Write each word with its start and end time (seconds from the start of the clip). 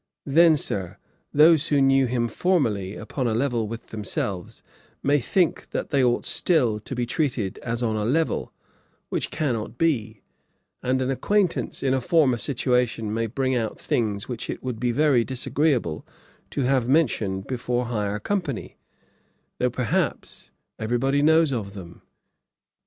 Then, 0.25 0.55
Sir, 0.57 0.97
those 1.31 1.67
who 1.67 1.79
knew 1.79 2.07
him 2.07 2.27
formerly 2.27 2.95
upon 2.95 3.27
a 3.27 3.35
level 3.35 3.67
with 3.67 3.89
themselves, 3.91 4.63
may 5.03 5.19
think 5.19 5.69
that 5.69 5.91
they 5.91 6.03
ought 6.03 6.25
still 6.25 6.79
to 6.79 6.95
be 6.95 7.05
treated 7.05 7.59
as 7.59 7.83
on 7.83 7.95
a 7.95 8.03
level, 8.03 8.51
which 9.09 9.29
cannot 9.29 9.77
be; 9.77 10.21
and 10.81 11.03
an 11.03 11.11
acquaintance 11.11 11.83
in 11.83 11.93
a 11.93 12.01
former 12.01 12.39
situation 12.39 13.13
may 13.13 13.27
bring 13.27 13.55
out 13.55 13.79
things 13.79 14.27
which 14.27 14.49
it 14.49 14.63
would 14.63 14.79
be 14.79 14.91
very 14.91 15.23
disagreeable 15.23 16.03
to 16.49 16.63
have 16.63 16.87
mentioned 16.87 17.45
before 17.45 17.85
higher 17.85 18.17
company, 18.17 18.77
though, 19.59 19.69
perhaps, 19.69 20.49
every 20.79 20.97
body 20.97 21.21
knows 21.21 21.51
of 21.51 21.75
them.' 21.75 22.01